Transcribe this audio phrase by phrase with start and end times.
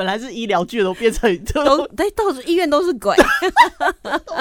[0.00, 3.14] 本来是医疗剧，都变成都对，到处医院都是鬼，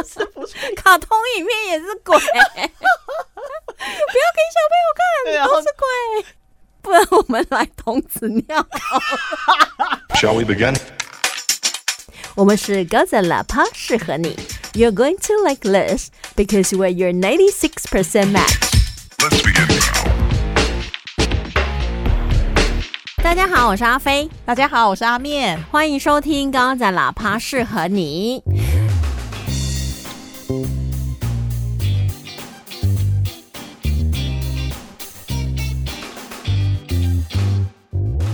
[0.07, 0.55] 是不是？
[0.73, 4.87] 卡通影片也是鬼，不要给小朋友
[5.35, 6.25] 看，都是鬼。
[6.81, 8.65] 不然我们来童子尿。
[10.15, 10.77] Shall we begin?
[12.35, 14.39] 我们是高赞喇叭，适合你。
[14.71, 18.55] You're going to like this because we're your ninety-six percent match.
[19.17, 19.78] Let's begin
[23.29, 24.27] 大家好，我是阿飞。
[24.43, 25.55] 大家好，我是阿面。
[25.69, 28.41] 欢迎收听高赞喇叭，适合你。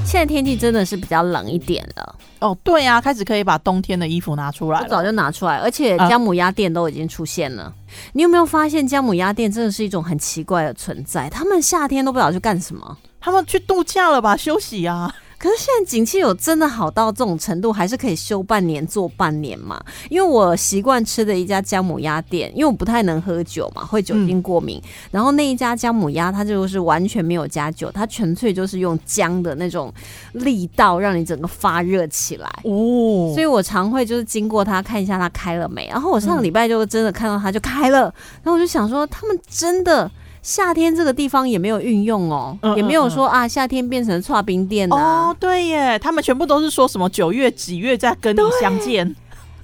[0.05, 2.15] 现在天气真的是比较冷一点了。
[2.39, 4.87] 哦，对呀，开始可以把冬天的衣服拿出来了。
[4.87, 7.73] 早就拿出来，而且姜母鸭店都已经出现了。
[8.13, 11.29] 你有没有发现姜母鸭店真的是一种很奇怪的存在？
[11.29, 14.37] 他们夏天都不知道去干什么，他们去度假了吧？
[14.37, 15.11] 休息啊。
[15.39, 19.83] 可是现在景气有真的好到这种程度，还是可以休半年做半年嘛？
[20.09, 24.79] 因为我习惯吃的一家姜母鸭店，因为我不太能喝酒嘛，会酒精过敏。
[25.09, 29.91] 然后那一家姜母鸭，它就是完全没有加酒，它纯粹就是用姜的那种
[30.33, 33.33] 力道，让你整个发热起来哦。
[33.33, 35.87] 所以我常会就是经过它看一下它开了没。
[35.87, 38.03] 然后我上个礼拜就真的看到它就开了，
[38.43, 40.09] 然后我就想说，他们真的。
[40.45, 49.15] 夏天这个地方也没有运用哦，也没有说啊，夏天变成跨冰店哦，对耶，他们全部都是说什么九月几月再跟你相见。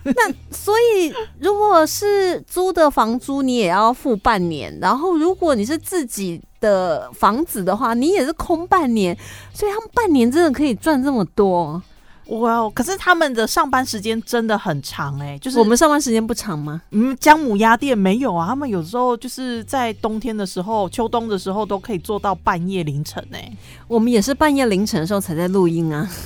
[0.03, 9.15] 那所以如果是租的房租，你也要付半年，然后如果你是自己的房子的话，你也是空半年，
[9.53, 11.79] 所以他们半年真的可以赚这么多。
[12.31, 12.71] 哇哦！
[12.73, 16.81] 可是他们的上班时间真的很长哎，就是我们上班时间不长吗？
[16.91, 23.51] 嗯，姜母鸭店没有啊，他们有时候就是在冬天的时候、秋冬的时候都可以做到半夜凌晨哎。
[23.87, 26.09] 我们也是半夜凌晨的时候才在录音啊。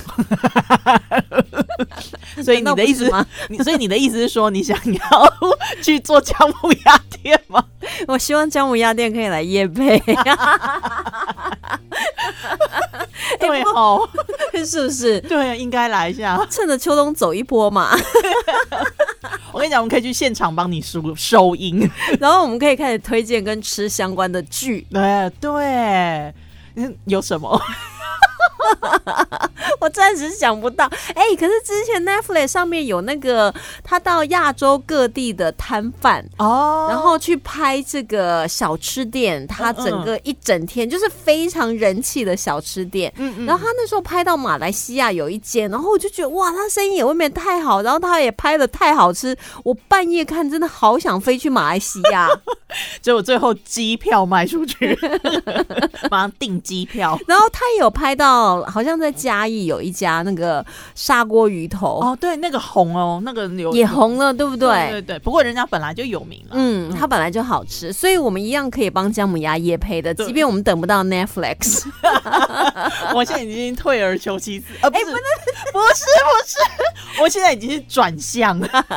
[2.42, 3.26] 所以你的意思吗？
[3.48, 5.32] 你所以你的意思是说，你想要
[5.82, 7.64] 去做姜母鸭店吗？
[8.06, 10.00] 我希望姜母鸭店可以来夜配。
[13.40, 14.08] 对哦，
[14.64, 15.20] 是不是？
[15.22, 17.90] 对，应该来一下，趁着秋冬走一波嘛。
[19.52, 21.88] 我跟你讲，我们可以去现场帮你收收音，
[22.20, 24.86] 然后我们可以开始推荐跟吃相关的剧。
[24.90, 26.34] 对对，
[27.06, 27.60] 有什么？
[29.80, 30.84] 我暂时想不到，
[31.14, 43.12] 哎，可是之前 Netflix 上面有那个他到亚洲各地的摊贩哦，然后去拍这个小吃店，他整个一整天就是非常人气的小吃店。
[43.16, 52.28] 嗯嗯，然后他那时候拍到马来西亚有一间，然后我就觉得哇，他生意也未免太好，然后他也拍的太好吃，我半夜看真的好想飞去马来西亚，
[53.00, 54.98] 结果最后机票卖出去，
[56.10, 58.36] 马上订机票，然后他也有拍到。
[58.66, 60.64] 好像在嘉义有一家那个
[60.94, 64.90] 砂锅鱼头哦，对，那个红哦，那个也红了，对不对？
[64.90, 65.18] 对对。
[65.20, 71.84] 不过人家本来就有名了，嗯，它本来就好吃，所以我们一样可以帮姜母鸭夜配的，即便我们等不到 Netflix。
[73.14, 75.16] 我现在已经退而求其次，啊，不是，不是，
[75.72, 78.68] 不是，不是，我现在已经是转向了，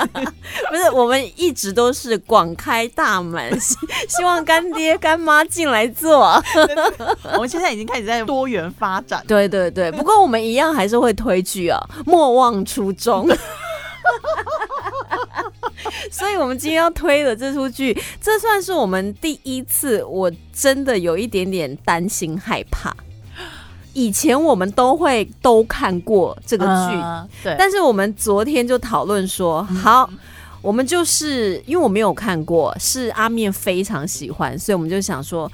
[0.70, 3.60] 不是，我们一直都是广开大门，
[4.08, 6.42] 希望干爹干妈进来做。
[7.34, 9.48] 我们现在已经开始在多元发展，对。
[9.50, 13.28] 对对，不过我们一样还是会推剧啊，莫忘初衷。
[16.12, 22.94] 所以，我们今天要推的这出剧，这算是我们第一次，我真的有一点点担心害怕。
[23.94, 26.98] 以前我们都会都看过这个剧，
[27.44, 27.56] 对。
[27.58, 30.10] 但是我们昨天就讨论说，好，
[30.62, 35.52] 我们就是因为我没有看过，是阿面非常喜欢，所以我们就想说。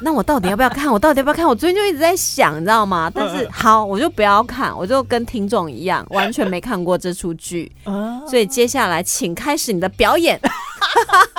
[0.00, 0.92] 那我到底要不要看？
[0.92, 1.46] 我到底要不要看？
[1.46, 3.08] 我昨天就一直在想，你知道吗？
[3.14, 7.70] 但是好，我就不要看，我就跟听众一样，完全没看过这出剧。
[8.28, 10.38] 所以接下来，请开始你的表演。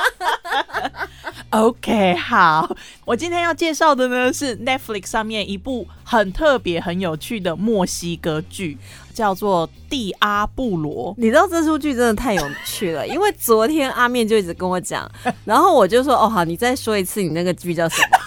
[1.51, 2.69] OK，好，
[3.06, 8.78] 我今天要介绍的呢是 Netflix 上面一部很特别、很有趣的墨西哥剧，
[9.13, 11.11] 叫做《蒂阿布罗》。
[11.17, 15.09] 你知道这出剧真的太有趣了， 因为昨天阿面就一直跟我讲，
[15.46, 18.17] 然后我就说：“哦，好，你再说一次，你那个剧叫什么？”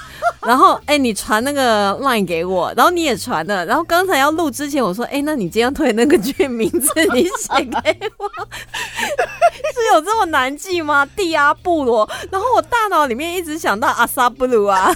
[0.47, 3.67] 然后，哎，你传那个 line 给我，然后你也传了。
[3.67, 12.09] 然后刚才要录之前，我说：“哎，那你今天推那个剧名字，你写给我，是有这么难记吗？”蒂阿布罗。
[12.31, 14.95] 然后我大脑里面一直想到阿萨布鲁啊，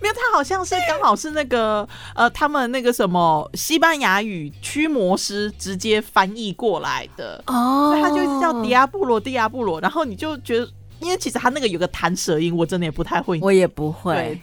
[0.00, 9.80] 没有，他好像是刚好是那个呃，他们那个什么西班牙语驱魔师直接翻译过来的哦，所以他就叫迪亚布罗，迪亚布罗。
[9.80, 10.68] 然后你就觉得。
[11.00, 14.40] 因为其实他那个有个弹舌音，我真的也不太会，我也不会。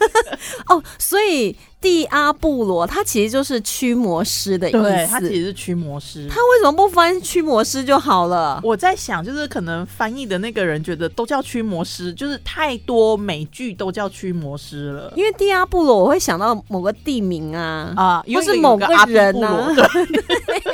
[0.68, 5.34] 哦，所以蒂阿布罗，他其实就是驱魔师的意对，他其思。
[5.34, 6.26] 实是驱魔师。
[6.28, 8.60] 他为什么不翻驱魔师就好了？
[8.64, 19.68] 我在想，就是可能翻译的那个人觉得都叫驱魔师，就是太多美剧都叫驱魔师了因为蒂阿布罗，我会想到某个地名啊，啊，因为有或是某个人布罗啊，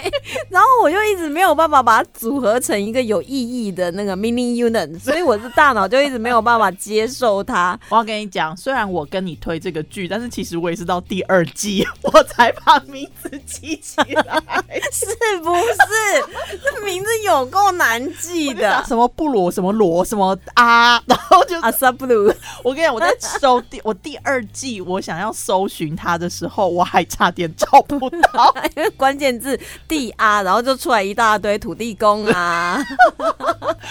[0.49, 7.79] 然后我就一直没有办法把它组合成一个有意义的那个 meaning unit，所以我的大脑就一直没有办法接受它。
[7.91, 14.43] 我要跟你讲，虽然我跟你推这个剧，但是其实我也是到第二季 我才把名字记起来。
[14.93, 15.07] 是
[15.43, 16.59] 不是？
[16.63, 18.83] 这名字有够难记的。
[18.87, 22.33] 什么布罗，什么罗，什么啊， 然后就阿萨布鲁，
[22.63, 28.55] 我跟你讲，我在搜第我第二季，我想要搜寻他的时候，我还差点找不到。
[28.77, 29.59] 因为关键字
[29.89, 32.85] 地阿，然后就出来一大堆土地公啊。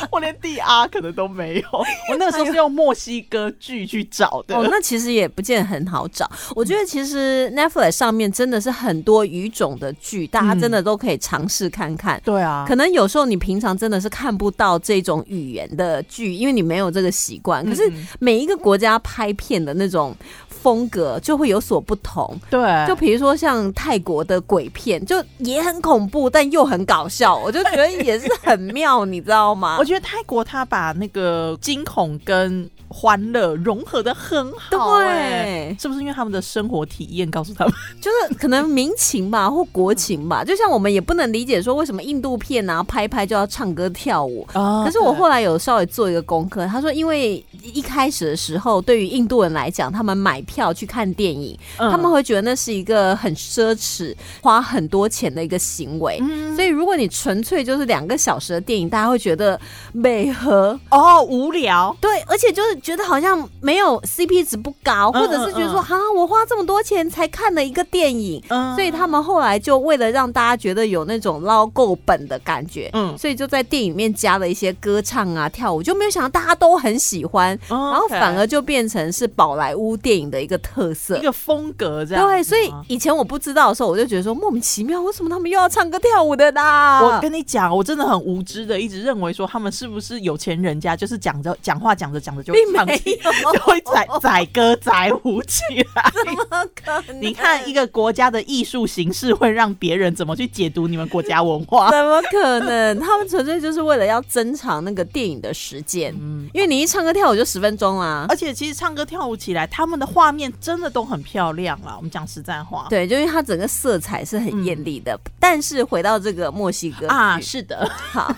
[0.10, 1.68] 我连第 R 可能都没有。
[2.10, 4.56] 我那个时候是用墨西哥剧去找的。
[4.56, 6.30] 哦，那其实也不见得很好找。
[6.56, 12.22] 我觉得其实 Netflix 上面真的是很多语种的剧，大家真的都可以尝试看看。
[12.24, 17.66] 对啊，可能有时候你平常真的是看不到这种语言的剧，因为你没有这个习惯。
[17.66, 20.16] 可是每一个国家拍片的那种
[20.48, 22.40] 风格就会有所不同。
[22.52, 29.84] 对，就比如说像泰国的鬼片，就也很恐怖，但又很搞笑，我就觉得也是很妙，你知道吗 我？
[29.84, 37.74] 觉得泰国他把那个惊恐跟欢乐融合的很好、哎对，是不是因为他们的生活体验告诉他们？
[38.00, 40.44] 就是可能民情吧，或国情吧。
[40.44, 44.48] 就像我们也不能理解说为什么印度片啊拍一拍就要唱歌跳舞。
[44.54, 56.20] 啊可是我后来有稍微做一个功课，他说，因为一开始的时候，对于印度人来讲，他们买票去看电影，嗯他们会觉得那是一个很奢侈、花很多钱的一个行为。
[56.22, 59.60] 嗯所以，如果你纯粹就是两个小时的电影，大家会觉得
[59.92, 81.22] 美和哦无聊，对，而且就是觉得好像没有 CP 值不高，嗯或者是觉得说，嗯哈、我花这么多钱才看了一个电影，嗯所以他们后来就为了让大家觉得有那种捞够本的感觉，嗯所以就在电影里面加了一些歌唱啊、跳舞，就没有想到大家都很喜欢，然然后反而就变成是宝莱坞电影的一个特色一。
[81.22, 82.28] 个风格这样。
[82.28, 87.02] 对，所以以前我不知道的时候，我就觉得说莫名其妙，为什么他们又要唱歌跳舞的啦？
[87.02, 95.62] 我跟你讲，我真的很无知的，一直认为说他们是不是有钱人家，就是讲着讲话讲着讲着就并就会载载歌载舞起
[95.96, 96.12] 来。
[96.14, 97.22] 怎么可能？
[97.22, 101.92] 你看一个国家的艺术形式会让别人怎么去解读你们国家文化？
[101.92, 103.00] 怎么可能？
[103.00, 108.26] 他们纯粹就是为了要增长那个电影的时间，嗯，因为你一唱歌跳舞就十分钟啦。
[108.30, 111.94] 而且其实唱歌跳舞起来，他们的画面真的都很漂亮啦。
[111.96, 115.20] 我们讲实在话，对，就因为它整个色彩是很艳丽的。
[115.40, 118.34] 但是回到这个墨西哥啊，是的，好，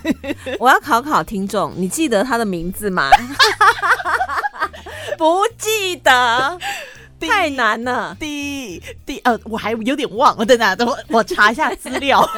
[0.59, 3.09] 我要考考听众，你记得他的名字吗？
[5.17, 6.59] 不记得，
[7.19, 8.15] 太难了。
[8.19, 12.27] 第第呃，我还有点忘了，等等，等我我查一下资料。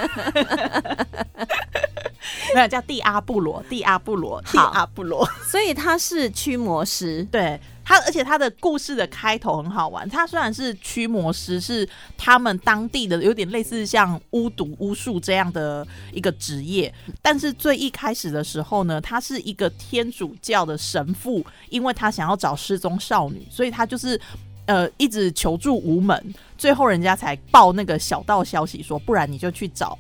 [2.54, 5.28] 没有叫蒂阿布罗，蒂阿布罗，蒂阿布罗。
[5.50, 10.08] 所以他是驱魔师，对他，而且他的故事的开头很好玩。
[10.10, 11.88] 他虽然是驱魔师，是
[12.18, 24.20] 他们当地的有点类似像巫毒、巫术这样的一个职业，但是最一开始的时候呢，他是一个天主教的神父，因为他想要找失踪少女，所以他就是。
[24.68, 29.98] 呃，一直求助无门，最后人家才报那个小道消息说，不然你就去找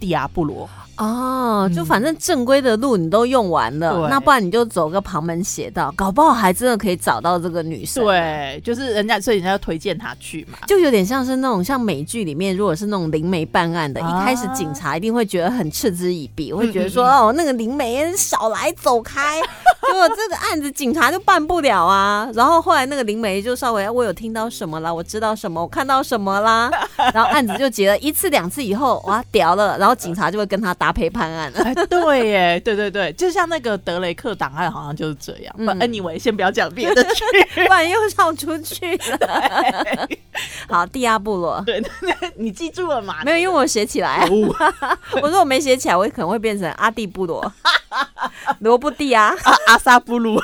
[0.00, 0.68] 蒂亚布罗。
[0.96, 8.04] 哦，就反正正规的路你都用完了，对那不然你就走个旁门邪道，搞不好还真的可以找到这个女生。。
[8.04, 10.58] 对，就是人家，所以人家要推荐他去嘛。
[10.66, 19.40] 就有点像是那种像美剧里面，如果是那种灵媒办案的，啊一开始警察一定会觉得很嗤之以鼻，会觉得说嗯哦，那个灵媒少来走开，
[19.88, 22.28] 结果这个案子警察就办不了啊。
[22.34, 26.70] 然后后来那个灵媒就稍微我有听到什么啦，我知道什么，我看到什么啦，
[27.14, 31.60] 然后案子就结了一次两次以后，哇屌了，然后警察就会跟他搭配判案了。
[31.62, 35.54] 哎，对耶，对对对，就像那个德雷克档案，好像就是这样。
[35.58, 37.24] 嗯不、anyway，先不要讲别的剧。
[37.66, 40.08] 不然又绕出去了。
[40.68, 41.82] 好，蒂亚布罗对，
[42.36, 43.16] 你记住了吗？
[43.24, 44.26] 没有，因为我写起来。
[44.26, 44.54] 哦
[45.20, 47.52] 我说我没写起来，我可能会变成阿蒂布罗，
[48.60, 49.34] 罗布蒂啊。
[49.44, 50.40] 阿阿萨布鲁，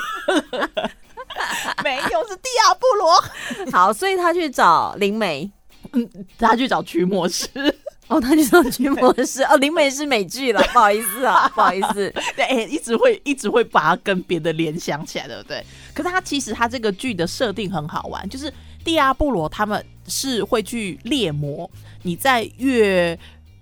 [1.83, 3.23] 没有是蒂亚布罗，
[3.71, 5.49] 好，所以他去找灵媒。
[6.37, 7.47] 他去找驱魔师。
[8.07, 9.43] 哦，他就说驱魔师。
[9.43, 12.13] 哦，灵媒是美剧了，不好意思啊，不好意思。
[12.35, 15.63] 对，哎一直会一直会把它跟别的联想起来，对不对？
[15.93, 18.51] 可是他其实他这个剧的设定很好玩，就是
[18.83, 21.69] 蒂亚布罗他们是会去猎魔，
[22.03, 23.17] 你在越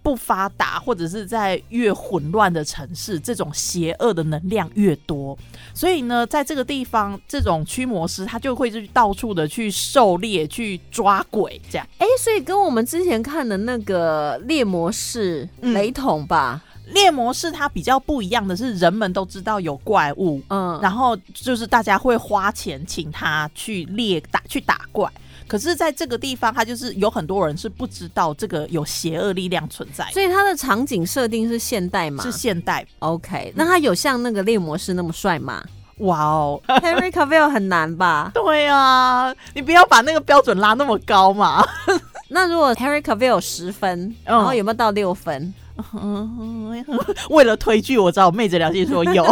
[0.06, 5.36] 不发达或者是在越混乱的城市，这种邪恶的能量越多。
[5.74, 11.88] 所以呢，在这个地方，这种驱魔师他就会去到处的去狩猎、去抓鬼，这样。
[11.98, 16.62] 哎，所以跟我们之前看的那个猎魔士嗯雷同吧？
[16.94, 25.12] 猎魔士它比较不一样的是，人们都知道有怪物，嗯，然后就是大家会花钱请他去猎打去打怪。
[25.48, 32.24] 可是，在这个地方，他就是有很多人是不知道这个有邪恶力量存在，所以他的场景设定是现代嘛？
[32.24, 32.86] 是现代。
[33.00, 35.64] OK，那他有像那个猎魔士那么帅吗
[36.00, 38.32] 哇哦，？Henry Cavill 很难吧？
[38.34, 41.66] 对啊，你不要把那个标准拉那么高嘛。
[42.30, 45.54] 那如果 Henry Cavill 有十分，然后有没有到六分？
[47.30, 49.25] 为了推剧，我知道我昧着良心说有，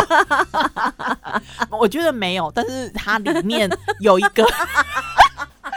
[1.71, 4.45] 我觉得没有，但是它里面有一个。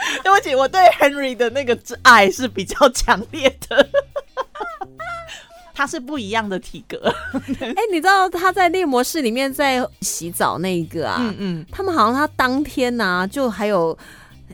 [0.23, 3.87] 对不起，我对 Henry 的那个爱是比较强烈的，
[5.73, 7.13] 他是不一样的体格。
[7.61, 11.17] 哎、你知道他在猎魔室里面在洗澡那一个啊？
[11.19, 13.97] 嗯嗯，他们好像他当天呢、就还有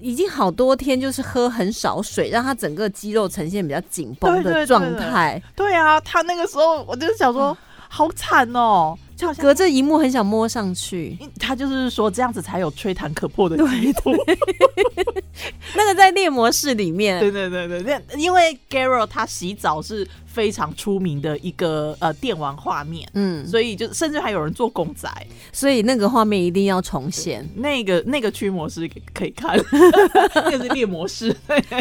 [0.02, 5.42] 已经好多天，就是喝很少水，让他整个肌肉呈现比较紧绷的状态。
[5.56, 7.58] 对啊，他那个时候我就想说，
[7.88, 11.18] 好惨哦，就好像隔着荧幕很想摸上去。
[11.40, 14.12] 他就是说这样子才有吹弹可破的基础。
[15.76, 25.10] 那个在猎魔室里面，对对对对，那因为 Garo 他洗澡是非常出名的一个呃电玩画面，嗯，所以就甚至还有人做公仔。
[25.52, 27.48] 所以那个画面一定要重现。
[27.56, 29.58] 那个那个驱魔师可以看，
[30.36, 31.36] 那个是猎魔师。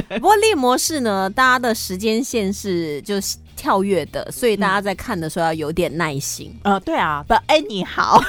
[0.08, 6.52] 不过猎魔师呢，大家的时间线是就是跳跃的，所以大家在看的时候要有点耐心。
[6.64, 8.20] 呃，对啊，不，哎，你好，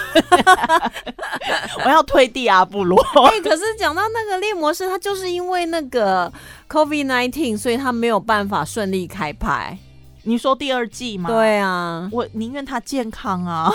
[1.84, 3.02] 我要推蒂阿布罗。
[3.32, 6.32] 哎、可是讲到那个猎魔师，他就是因为那个
[6.70, 9.76] COVID nineteen，所以他没有办法顺利开拍。
[10.22, 13.74] 你说第二季吗？，对啊，我宁愿他健康啊。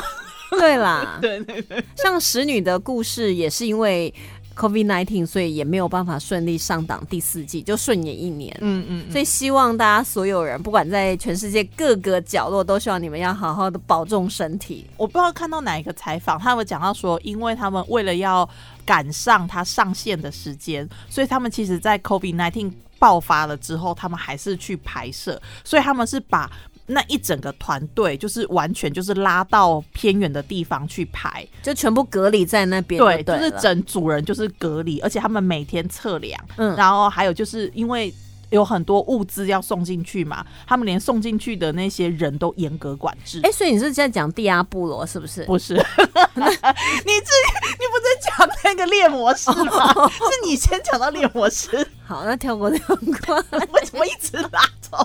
[0.50, 4.14] 对啦， 对对对，像使女的故事也是因为
[4.58, 8.52] COVID nineteen，所以也没有办法顺利上档第四季，就顺延一年。
[8.60, 14.84] 嗯嗯，所以希望大家所有人，不管在全世界各个角落，都希望你们要好好的保重身体。
[14.96, 18.48] 我不知道看到哪一个采访，他们讲到说，因为他们为了要
[18.84, 26.50] 赶上它上线的时间，所以他们其实在 COVID nineteen 爆发了之后，他们还是去拍摄，所以他们是把。
[26.88, 36.74] 那一整个团队就是完全就是拉到偏远的地方去排，就全部隔离在那边对，就是整组人就是隔离，而且他们每天测量，嗯。
[36.76, 38.12] 然后还有就是因为
[38.50, 43.40] 有很多物资要送进去嘛，他们连送进去的那些人都严格管制。
[43.42, 45.44] 哎、所以你是在讲蒂亚布罗是不是？
[45.44, 49.92] 不是， 你这你不是讲那个猎魔师吗？
[50.08, 53.36] 是你先讲到猎魔师，好，那跳过跳过。
[53.72, 54.96] 为什么一直拉走？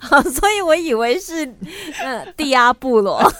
[0.00, 1.54] 好，所以我以为是
[2.00, 3.22] 呃蒂亚布罗。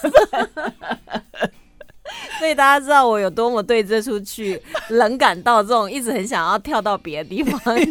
[2.39, 7.87] 所以大家知道我有多么对这出剧 冷感到这种一直很想要跳到别的地方去。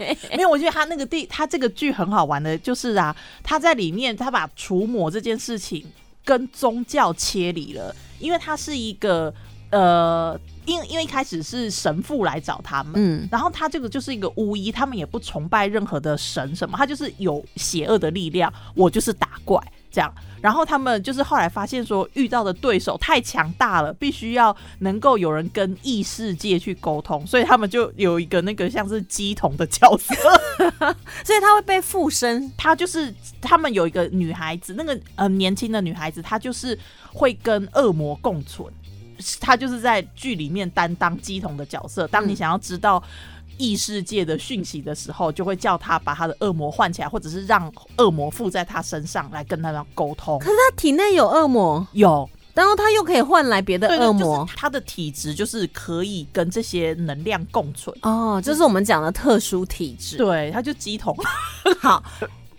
[0.36, 5.84] 没有，我觉得他那个地，他这个剧很好玩的，就是啊，他在里面他把除魔这件事情
[6.24, 9.32] 跟宗教切离了，因为他是一个
[9.70, 20.12] 呃，因因为一开始是神父来找他们，嗯，然后他这个就是一个巫医，他们也不崇拜任何的神什么，他就是有邪恶的力量，我就是打怪这样。
[20.42, 30.14] 然后他们就是后来发现说，遇到的对手太强大了，必须要能够有人跟异世界去沟通，所以他们就有一个那个像是鸡童的角色，
[31.24, 32.52] 所以他会被附身。
[32.56, 36.78] 他就是他们有一个女孩子，那个呃年轻的女孩子，她就是
[37.12, 38.72] 会跟恶魔共存。
[39.40, 42.06] 她就是在剧里面担当鸡童的角色。
[42.08, 43.02] 当你嗯想要知道
[43.58, 50.38] 异世界的讯息的时候，就会叫他把他的恶魔唤起来，或者是让恶魔附在他身上来跟他们沟通。
[50.38, 54.56] 可是他体内有恶魔，有然后他又可以换来别的，恶魔就是。
[54.56, 57.94] 他的体质就是可以跟这些能量共存。
[58.02, 60.16] 哦，这是我们讲的特殊体质。
[60.16, 61.14] 对，他就鸡桶
[61.80, 62.02] 好，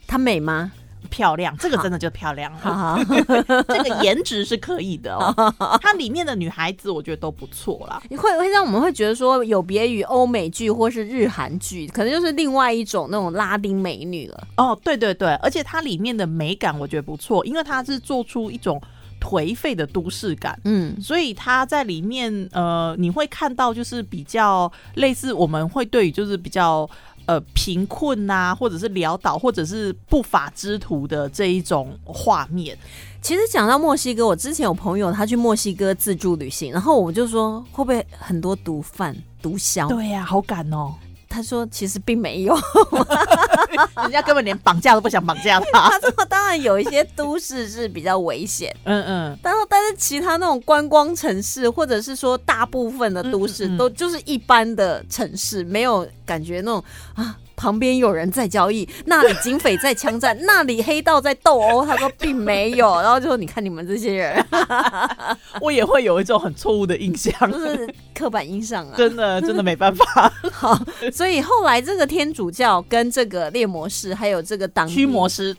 [0.07, 0.71] 他美吗？
[1.07, 2.99] 漂亮，这个真的就漂亮了。
[3.67, 5.33] 这个颜值是可以的哦。
[5.81, 8.01] 它里面的女孩子我觉得都不错啦。
[8.09, 14.47] 会会让我们会觉得说有别于欧美剧或是日韩剧，可能就是另外一种那种拉丁美女了。
[14.57, 18.81] 哦，对对对，而且它里面的美感我觉得不错，因为它是做出一种
[19.19, 20.59] 颓废的都市感。
[20.63, 26.89] 嗯，所以它在里面，呃，你会看到就是比较类似我们会对于就是比较
[27.27, 32.75] 呃贫困呐、或者是潦倒，或者是不法之徒的这一种画面。
[33.21, 39.87] 其实讲到墨西哥，我之前有朋友他去墨西哥自助旅行，然后我就说会不会很多毒贩、毒枭？
[39.87, 40.95] 对呀、好赶哦。
[41.29, 42.55] 他说其实并没有，
[44.01, 45.89] 人家根本连绑架都不想绑架他。
[45.89, 56.83] 他说当然有一些都市是比较危险，嗯嗯，但是但是其他那种观光城市，或者是说大部分的都市，都就是一般的城市，没有感觉那种
[57.15, 57.37] 啊。
[57.57, 61.83] 旁边有人在交易，那里警匪在枪战，那里黑道在斗殴。
[61.83, 64.45] 他说并没有，然后就说你看你们这些人，
[65.59, 68.93] 我也会有一种很错误的印象，就是刻板印象啊。
[68.95, 70.31] 真的真的没办法。
[70.53, 70.79] 好，
[71.11, 75.57] 所以后来这个天主教跟这个猎魔士，还有这个党驱魔师，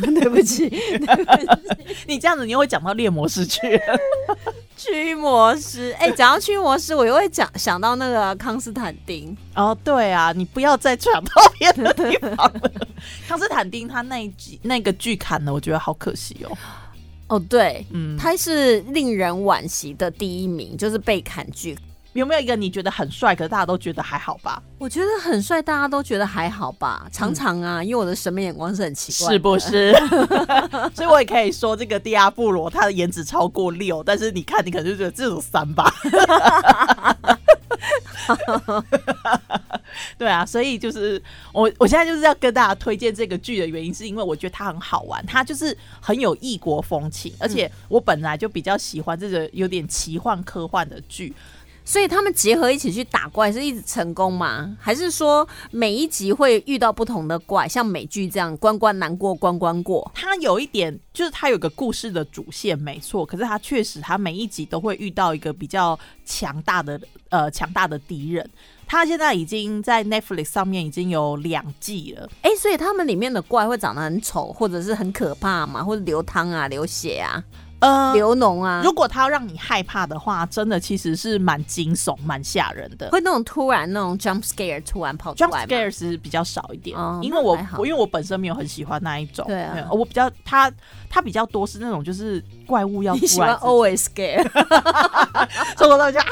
[0.00, 0.72] 对不起，
[2.06, 3.60] 你这样子你又会讲到猎魔师去。
[4.76, 5.94] 驱魔师。
[5.98, 9.36] 哎、讲到驱魔师，我又会讲想到那个康斯坦丁。
[9.54, 12.70] 哦，对啊，你不要再传到别的地方了。
[13.26, 16.58] 康斯坦丁他那一集那个剧砍了，我觉得好可惜哦。
[17.28, 21.76] 哦，对，嗯，他是令人惋惜的第一名，就是被砍剧。
[22.14, 24.62] 有没有一个你觉得很帅，可是大家都觉得还好吧？
[24.78, 27.06] 我觉得很帅，大家都觉得还好吧？
[27.12, 29.92] 常常啊，因为我的审美眼光是很奇怪，是不是？
[30.94, 35.92] 所以我也可以说，这个迪亚布罗他的颜值超过六，但是你看，你可能就觉得这种三吧。
[40.16, 51.34] 对啊，所以就是我我现在就是要跟大家推荐这个剧的原因，是因为我觉得它很好玩，它就是很有异国风情，而且我本来就比较喜欢这个有点奇幻科幻的剧，
[51.84, 54.76] 所以他们结合一起去打怪是一直成功吗？
[54.80, 60.10] 还是说每一集会遇到不同的怪，像美剧这样关关难过关关过？
[60.14, 68.48] 它有一点就是它有个故事的主线没错，可是它确实它每一集都会遇到一个比较强大的呃强大的敌人。
[68.86, 77.42] 它现在已经在 Netflix 上面已经有两季了，哎、所以他们里面的怪会长得很丑，或者是很可怕嘛，或者流汤啊、流血啊、
[77.84, 83.10] 呃，流脓啊，如果他要让你害怕的话，真的其实是蛮惊悚、蛮吓人的。
[83.10, 89.88] 会那种突然那种 jump scare 突然跑出 Jump 来 scare 是比较少一点，哦因为我我因为我本身没有很喜欢那一种，对啊。
[89.90, 90.72] 我比较他
[91.10, 94.42] 他比较多是那种就是怪物要你喜欢，always scare，
[95.76, 96.26] 从头到尾就啊，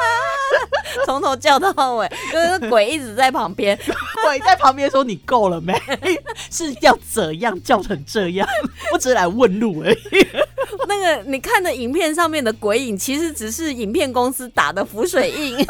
[1.06, 3.78] 从头叫到尾，就是鬼一直在旁边。
[4.24, 5.72] 鬼在旁边说你够了没？
[6.50, 8.46] 是要怎样叫成这样？
[8.92, 10.26] 我只是来问路而已。
[10.86, 15.64] 那个你看的影片上面的鬼影，其实只是影片公司打的浮水印。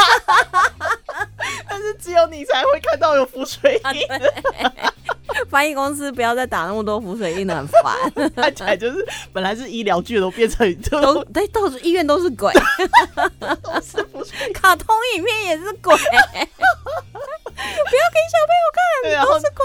[1.68, 4.00] 但是只有你才会看到有浮水印，
[5.48, 8.30] 翻译公司不要再打那么多浮水印了，很烦。
[8.36, 12.52] 看起来就是本来是医疗剧都变成都都对，到处医院都是鬼，
[13.40, 14.52] 都是浮水。
[14.52, 15.94] 卡通影片也是鬼。
[17.60, 19.64] 不要给小朋友看，对然后都是鬼。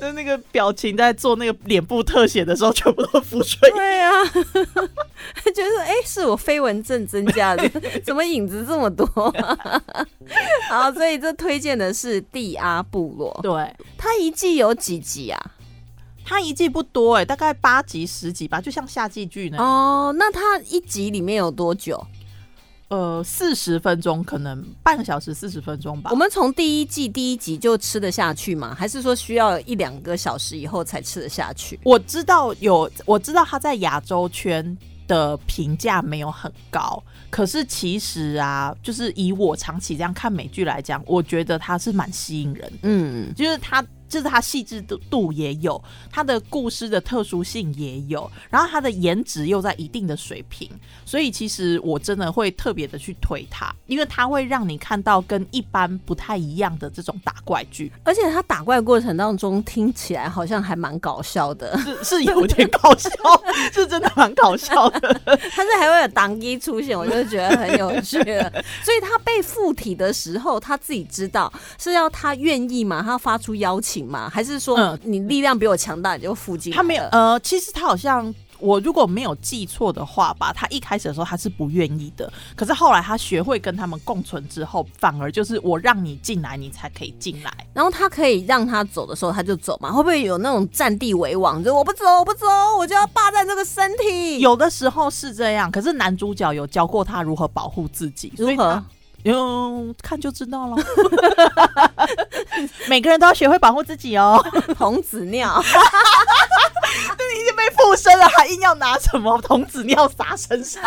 [0.00, 3.74] 就那个表情在做那个脸部特写的时候，全部都浮水印。
[3.76, 7.68] 对啊，觉 得哎、是我飞蚊症增加的，
[8.04, 9.06] 怎么影子这么多？
[10.68, 15.40] 好，所以这推荐的是蒂阿部落，对，它一季有几集啊？
[16.24, 19.58] 它一季不多哎、大概八集十集吧，就像夏季剧呢。
[19.58, 22.00] 哦，那它一集里面有多久？
[22.92, 26.16] 呃，四十分钟，可能半个小时四十分钟吧我。
[26.16, 28.74] 们从第一季第一集就吃得下去吗？
[28.78, 31.80] 还是说需要一两个小时以后才吃得下去？
[31.84, 34.76] 我知道有，我知道他在亚洲圈
[35.08, 43.82] 的评价没有很高，可是其实啊，就是以我长期这样看美剧来讲，我觉得它是蛮吸引人的，嗯，就是它。
[44.12, 50.68] 就是它细致度度也有，它的故事的特殊性也有，然后它的颜值又在一定的水平，
[51.06, 63.10] 所以其实我真的会特别的去推它，因为它会让你看到跟一般不太一样的这种打怪剧，而且它打怪过程当中听起来好像还蛮搞笑的，是是有点搞笑，
[63.72, 65.20] 是真的蛮搞笑的。
[65.24, 68.50] 它是还会有当一出现，我就觉得很有趣了。
[68.84, 73.02] 所以他被附体的时候，他自己知道是要他愿意嘛？
[73.02, 74.28] 他发出邀请吗？
[74.28, 76.72] 还是说嗯你力量比我强大，你就附近？
[76.72, 87.52] 他没有，呃，其实他好像我如果没有记错的话吧，他一开始的时候他是不愿意的，可是后来他学会跟他们共存之后，反而就是我让你进来，你才可以进来。
[87.74, 89.90] 然后他可以让他走的时候，他就走嘛？
[89.90, 91.62] 会不会有那种占地为王？
[91.62, 92.46] 就我不走，我不走，
[92.78, 94.38] 我就要霸占这个身体？
[94.38, 98.84] 有的时候是这样，可是男主角有教过他如何保护自己，如何他？
[99.24, 100.76] 嗯，看就知道了。
[102.88, 104.44] 每个人都要学会保护自己哦。
[104.76, 105.62] 童子尿？
[107.34, 110.82] 你已经被附身了，还硬要拿什么童子尿洒身上？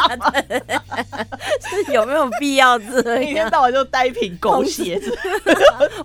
[1.61, 3.49] 是有没有必要这一天？
[3.49, 5.01] 到晚就带一瓶狗血，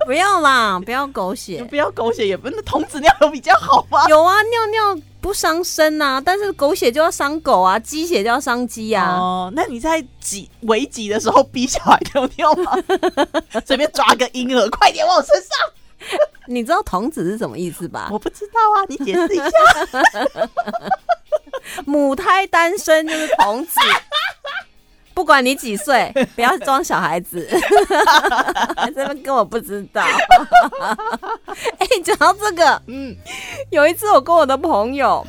[0.07, 1.62] 不要啦，不要狗血。
[1.64, 4.07] 不要狗血也不是童子尿有比较好吗？
[4.09, 9.16] 有啊，尿尿不伤身呐、但是狗血就要伤狗啊，鸡血就要伤鸡啊。
[9.16, 12.72] 哦，那你在挤围挤的时候逼小孩尿尿吗？
[13.66, 16.18] 随便抓个婴儿，快点往我身上！
[16.48, 18.09] 你知道童子是什么意思吧？
[18.11, 19.50] 我不知道啊，你解释一下。
[21.85, 23.74] 母胎单身就是童子。
[25.20, 27.46] 不管你几岁， 不要装小孩子，
[28.94, 30.02] 这边跟我不知道。
[31.76, 33.14] 哎、讲到这个，嗯，
[33.68, 35.22] 有一次我跟我的朋友，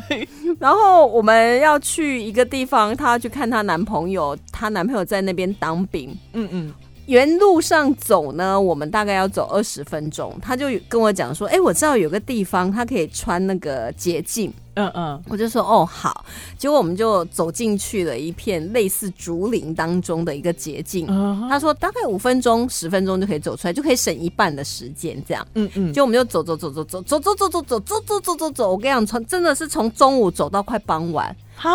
[0.59, 6.17] 然后我们要去一个地方，她要去看她男朋友，她男朋友在那边当兵。
[6.31, 6.73] 嗯嗯，
[7.07, 10.33] 原路上走呢，我们大概要走二十分钟。
[10.41, 14.53] 他就跟我讲说：“哎、我知道有个地方，他可以穿那个捷径。”
[14.87, 16.25] 嗯嗯，我就说哦好，
[16.57, 21.05] 结果我们就走进去了一片类似竹林当中的一个捷径。
[21.09, 25.45] 嗯他说大概五分钟、十分钟就可以走出来，就可以省一半的时间这样。
[25.55, 31.71] 嗯嗯，就我们就走走走走走走走走走走走走走走走，我跟你讲，从真的是从中午走到快傍晚，哈，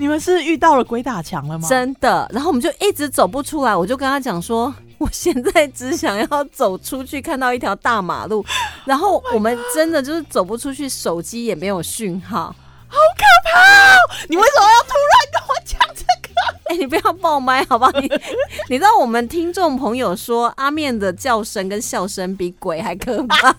[0.00, 1.68] 你们是遇到了鬼打墙了吗？
[1.68, 2.26] 真的。
[2.32, 8.42] 然后我们就一直走不出来，我就跟他讲说， 我现在只想要走出去，看到一条大马路，
[8.86, 12.54] 然后我们真的就是走不出去，手机也没有讯号。
[12.88, 13.96] 好可怕
[14.28, 16.30] 你为什么要突然跟我讲这个？
[16.74, 17.90] 哎、你不要爆麦好不好？
[18.00, 18.10] 你
[18.70, 23.54] 你知道我们听众朋友说阿面的叫声跟笑声比鬼还可怕，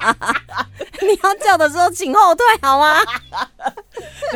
[1.02, 2.98] 你要叫的时候请后退好吗？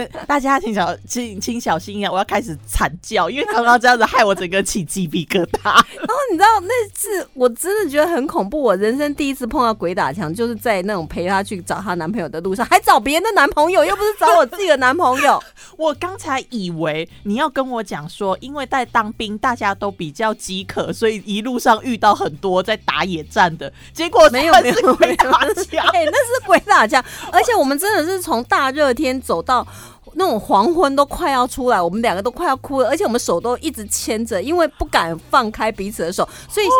[0.27, 2.11] 大家请小请请小心啊！
[2.11, 5.63] 我要开始惨叫，因为刚刚这样子害我整个起鸡皮疙瘩。
[5.63, 15.41] 然后你知道那次我真的觉得很恐怖，我人生第一次碰到鬼打墙，就是在那种陪她去找她男朋友的路上，还找别人的男朋友，又不是找我自己的男朋友。
[15.77, 25.85] 我刚才以为你要跟我讲说，因为在当兵大家都比较饥渴，所以一路上遇到很多在打野战的，结果没有他是没有鬼打墙。
[25.93, 29.65] 哎、那是鬼打墙，而且我们真的是从大热天走到。
[30.15, 36.77] 那种黄昏都快要出来，我们两个都快要哭了，而且我们手都一直牵着，因为不敢放开彼此的手，所以像、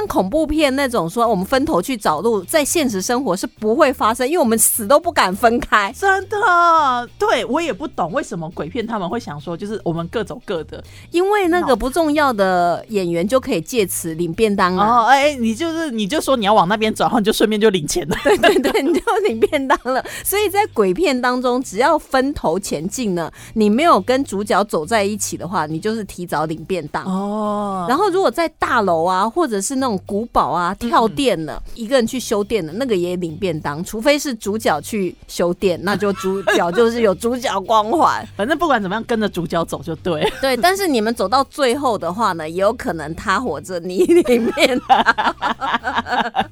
[0.00, 5.92] 像恐怖片那种说我们分头去找路，在现实生活是不会发生，因为我们死都不敢分开。
[5.96, 10.82] 真的，对我也不懂为什么鬼片他们会想说，就是我们各走各的。
[11.10, 18.16] 因为那个不重要的演员就可以借此领便当啊，哦，哎、你就是你就说你要往那边走，然后你就顺便就领钱了。
[18.24, 20.04] 对对对，你就领便当了。
[20.24, 27.04] 所以在鬼片当中，只要分头前进呢，你没有跟主角走在一起的话，你就是提早领便当。
[27.04, 38.26] 哦然后，如果在大楼啊，或者是那种古堡啊跳电了，一个人去修电的那个也领便当，除非是主角去修电，那就主角就是有主角光环。
[38.36, 40.32] 反正不管怎么样，跟着主角走就对。
[40.40, 45.04] 对，但是你们走到最后的话呢，也有可能他活着，你领便当。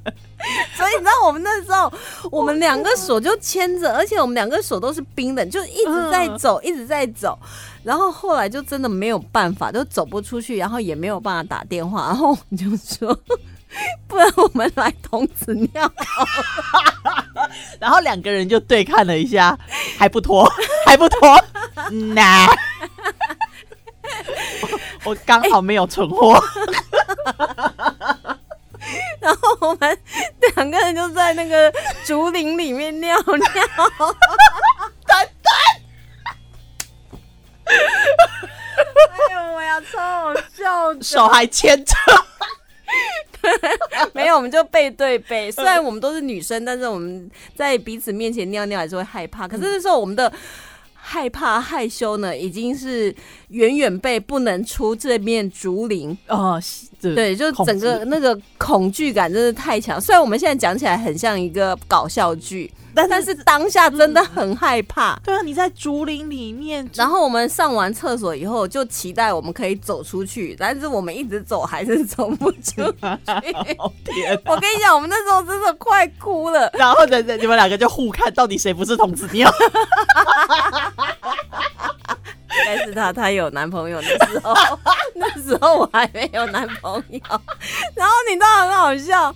[0.75, 1.91] 所以你知道我们那时候，
[2.29, 7.37] 我们两个手就牵着，而且我们两个手都是冰冷，就一直在走，一直在走。
[7.83, 13.17] 然后后来就真的没有办法，就走不出去，然后也没有办法打电话，然后我们就说，
[14.07, 15.91] 不然我们来童子尿。
[17.79, 19.57] 然后两个人就对看了一下，
[19.97, 20.49] 还不脱，
[20.85, 21.39] 还不脱，
[22.13, 22.47] 那、
[24.61, 26.41] 我我刚好没有存货。
[29.19, 29.97] 然后我们
[30.55, 31.73] 两个人就在那个
[32.05, 33.35] 竹林里面尿尿。
[39.13, 41.01] 哎呦，我要，超好笑的！
[41.01, 41.95] 手还牵着，
[44.13, 45.49] 没有，我们就背对背。
[45.51, 49.47] 虽然我们都是女生，但是我们在彼此面前尿尿还是会害怕。
[49.47, 50.31] 可是那时候我们的
[51.13, 53.15] 害怕、害羞呢，已经是
[53.49, 56.17] 远远被不能出这面竹林。
[56.27, 56.59] 哦，
[56.99, 60.01] 对对，就整个那个恐惧感真的太强。
[60.01, 65.19] 虽然我们现在讲起来很像一个搞笑剧，但但是当下真的很害怕。
[65.23, 72.81] 对啊，你在竹林里面，然后我们上完厕所以后，就期待我们可以走出去，但是我们一直走还是走不出去。
[73.77, 76.69] 哦天我跟你讲，我们那时候真的快哭了。
[76.73, 79.51] 然后呢，你们两个就互看，到底谁不是童子尿？
[82.55, 84.53] 应该是她，她有男朋友的时候，
[85.15, 87.19] 那时候我还没有男朋友。
[87.95, 89.33] 然后你知道很好笑，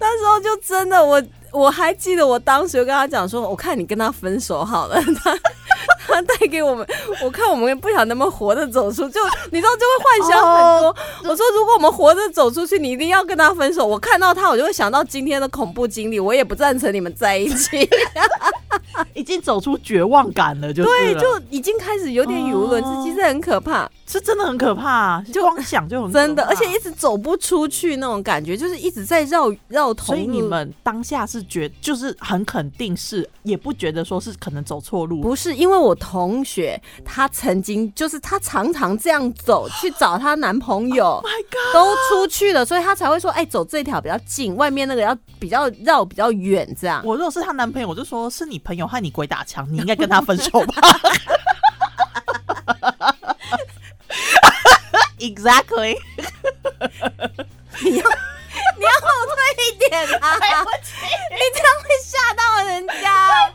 [0.00, 5.38] 那时候就真的我我还记得，我当时就跟他讲说，我看你跟他分手好了， 他
[6.06, 6.86] 他带给我们，
[7.22, 10.96] 我看我们不想那么活着走出，就你知道就会幻想很多。
[11.24, 13.86] 我说如果我们活着走出去，你一定要跟他分手。
[13.86, 17.88] 我看到他，我就会想到今天的恐怖经历，我也不赞成你们在一起。
[19.14, 23.02] 已经经走出绝望感了，就对，就已经开始有点语无伦次，哦。
[23.04, 30.06] 其实很可怕，是真的很可怕，就光想就很真的，而且一直走不出去那种感觉，就是一直在绕绕头。
[30.06, 41.16] 所以你们当下是觉就是很肯定是，也不觉得说是可能走错路，不是因为我同学，她曾经就是她常常这样走去找她男朋友。
[41.16, 47.02] Oh My God，都出去了，所以她才会说，哎、走这条比较近，外面那个要比较绕比较远，这样。
[47.04, 50.74] 我如果是她男朋友，我就说是你朋友和你鬼打墙，你应该跟他分手吧。
[55.18, 55.96] exactly，
[57.80, 58.04] 你要
[58.76, 60.36] 你要后退一点啊！
[60.36, 63.50] 你这样会吓到人家。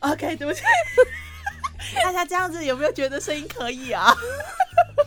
[0.00, 0.62] OK，对不起。
[2.02, 4.16] 大家这样子有没有觉得声音可以啊？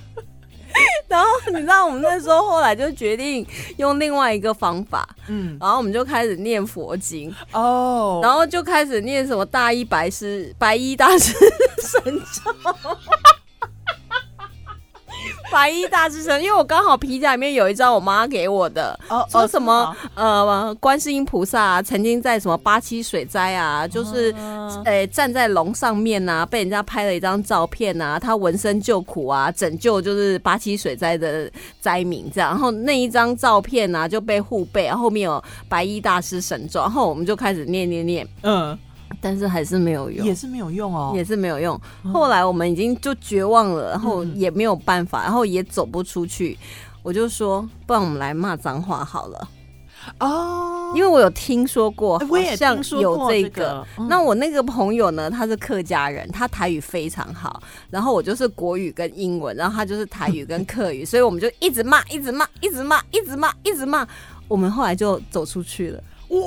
[1.10, 3.44] 然后你知道，我们那时候后来就决定
[3.78, 8.20] 用另外一个方法，嗯，然后我们就开始念佛经，哦。
[8.22, 11.34] 然后就开始念什么大衣白师、白衣大师
[11.82, 12.52] 神咒。
[15.52, 38.78] 白衣大师神，因为我刚好皮夹里面有一张我妈给我的，哦说什么、呃，观世音菩萨、啊、曾经在什么八七水灾啊，就是哦呃、站在龙上面呐、被人家拍了一张照片呐、他闻声救苦啊，拯救就是八七水灾的灾民这样，然后那一张照片呢、就被护背，后面有白衣大师神咒，然后我们就开始念念念，嗯，
[39.22, 41.80] 但是还是没有用，也是没有用哦，也是没有用。
[42.13, 44.36] 后来我们已经就绝望了，然后嗯。
[44.36, 46.58] 也没有办法，然后也走不出去。
[47.02, 49.50] 我就说，不然我们来骂脏话好了，
[50.19, 54.08] 哦，因为我有听说过，哎我也好像听说有这过这个嗯。
[54.08, 64.08] 那我那个朋友呢，他是客家人，他台语非常好，然后我就是国语跟英文，然后他就是台语跟客语， 所以我们就一直骂，一直骂，一直骂，一直骂，一直骂。
[64.48, 66.39] 我们后来就走出去了，哇，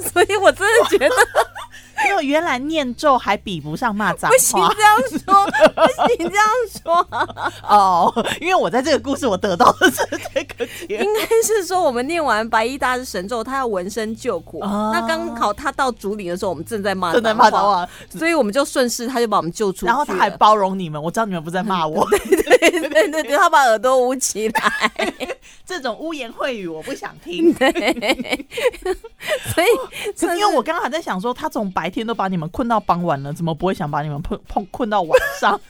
[0.00, 1.14] 所以我真的觉得
[2.04, 6.46] 没有，原来念咒还比不上骂脏话不行这样说，不行这样
[6.82, 7.06] 说。
[7.68, 14.60] 哦，因为我在这个故事我得到的是这个结应该是说，我们念完白衣大师神咒，他要闻声救苦。
[14.60, 19.86] 哦那刚好他到竹林的时候，我们正在骂正在骂脏话，所以我们就顺势，他就把我们救出去。
[19.86, 24.72] 然后他还包容你们，我知道你们不是在骂我， 对对对对对，他把耳朵捂起来。
[25.66, 27.52] 这种污言秽语我不想听。
[27.54, 27.70] 对，
[30.16, 35.60] 所以因为我刚刚还在想说，他从白天都把你们困到傍晚了，怎么不会想把你们碰碰困到晚上？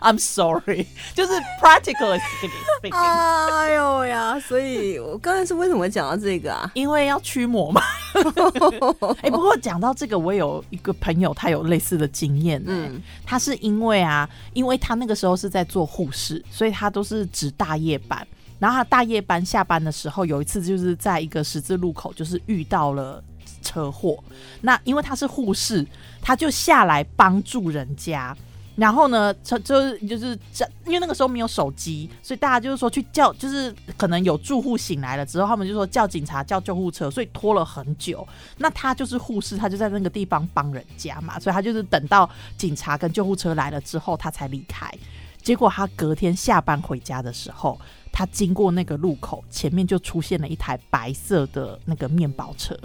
[0.00, 1.32] I'm sorry，就是
[1.62, 6.70] practically speaking，哎呦呀，所以我刚才是为什么会讲到这个啊？
[6.74, 7.80] 因为要驱魔嘛。
[9.22, 18.26] 哎、不过讲到这个，我有一个朋友，他有类似的经验、嗯嗯，他是因为啊，因为他那个时候是在做护士，所以他都是值大夜班。
[18.58, 23.22] 然后他大夜班下班的时候，有一次就是在一个十字路口，就是遇到了
[23.64, 24.22] 车祸。
[24.60, 25.84] 那因为他是护士，
[26.22, 28.36] 他就下来帮助人家。
[28.76, 38.26] 然后呢，就就是就是这，因为那个时候没有手机，所以大家就是说去叫，就是可能有住户醒来了之后，他们就说叫警察、叫救护车，所以拖了很久。
[38.58, 44.92] 那他就是护士，他就在那个地方帮人家嘛，所以他就是等到警察跟救护车来了之后，他才离开。
[45.40, 52.76] 结果他隔天下班回家的时候，他经过那个路口，前面就出现了一台白色的那个面包车，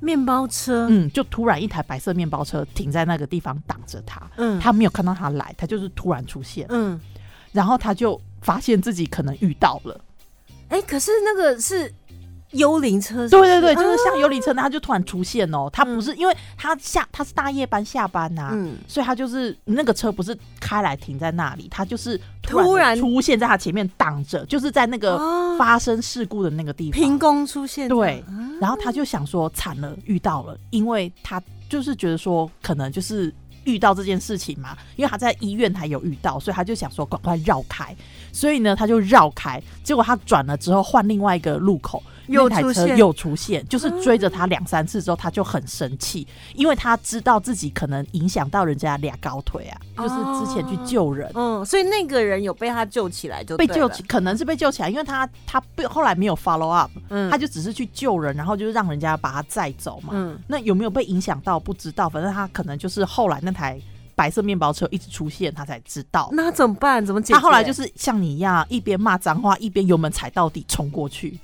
[0.00, 4.58] 面包车，嗯，就突然一台白色面包车停在那个地方挡着他，嗯。
[4.58, 6.98] 他没有看到他来，他就是突然出现，嗯，
[7.52, 10.00] 然后他就发现自己可能遇到了，
[10.68, 11.92] 哎，可是那个是
[12.52, 18.76] 幽灵车，对对对，就是啊像幽灵车，他就突然出现哦，他不是因为他下他是大夜班下班呐、嗯。
[18.88, 22.98] 所以他就是那个车不是开来停在那里，他就是突突然。
[22.98, 25.56] 出现在他前面挡着，就是在那个哦。
[25.58, 26.98] 发生事故的那个地方。
[26.98, 33.32] 凭空出现，对啊，然后他就想说惨了，遇到了，因为他就是觉得说可能就是
[33.64, 37.94] 遇到这件事情嘛，因为他在医院还有遇到，所以他就想说赶快绕开，
[38.32, 42.02] 所以呢他就绕开，结果他转了之后换另外一个路口。
[42.26, 57.28] 又那台车又出现，就是追着他两三次之后，他就很生气，因为他知道自己可能影响到人家俩高腿啊，就是之前去救人，嗯，所以那个人有被他救起来就被救起，，可能是被救起来，因为他他被后来没有 follow up，、嗯。
[57.28, 60.10] 他就只是去救人，然后就是让人家把他载走嘛。
[60.12, 60.38] 嗯。
[60.46, 63.76] 那有没有被影响到不知道，反正他可能就是后来那台
[64.20, 66.28] 白色面包车一直出现，他才知道。
[66.32, 67.04] 那怎么办？
[67.04, 67.34] 怎么解决？
[67.34, 71.40] 他后来就是像你一样，一边骂脏话，一边油门踩到底冲过去，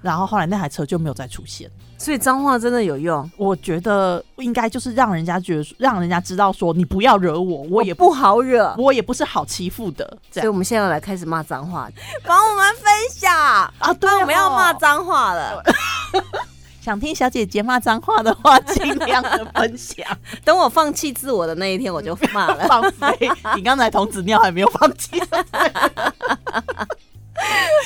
[0.00, 1.70] 然后后来那台车就没有再出现。
[1.96, 8.74] 所以脏话真的有用，我觉得应该就是让人家觉得，让人家知道说你不要惹我，我也不好惹。
[8.76, 11.88] 我也不是好欺负的，这样所以我们现在要来开始骂脏话，
[12.26, 15.62] 帮我们分享啊，对那我们要骂哦脏话了。
[16.82, 20.04] 想听小姐姐骂脏话的话，尽量的分享。
[20.44, 22.66] 等我放弃自我的那一天，我就骂了。
[22.66, 25.22] 放飞， 你刚才童子尿还没有放弃。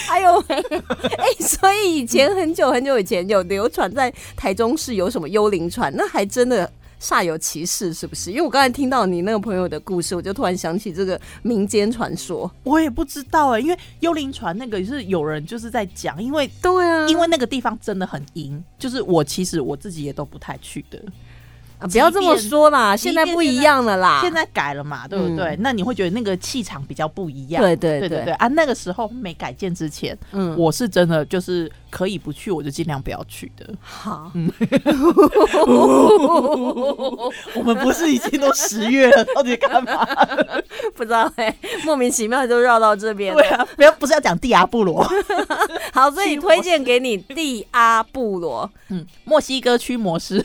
[0.09, 0.57] 哎呦喂，
[1.19, 8.31] 哎、所以以前很久很久以前有流传在台中市有什么幽灵船，那还真的煞有其事，是不是？
[8.31, 12.51] 因为我刚才听到你那个朋友的故事，我就突然想起这个民间传说。
[12.63, 21.01] 我也不知道哎、因为幽灵船那个是有人就是在讲，因为对啊因为那个地方真的很阴，就是我其实我自己也都不太去的。
[21.79, 24.21] 啊不要这么说啦，现在不一样了啦。
[24.23, 25.57] 现在改了嘛，对不对？
[25.61, 27.63] 那你会觉得那个气场比较不一样。
[27.63, 28.49] 对对对对对对啊！
[28.49, 33.67] 那个时候没改建之前，嗯我是真的就是可以不去，我就尽量不要去的。
[33.81, 34.33] 好，
[37.55, 40.07] 我们不是已经都十月了，到底干嘛？
[40.97, 43.49] 不知道哎、莫名其妙就绕到这边了对。
[43.51, 45.07] 啊，不要不是要讲蒂阿布罗，
[45.93, 48.71] 好，所以推荐给你蒂阿布罗。
[48.89, 50.45] 嗯，墨西哥驱魔师，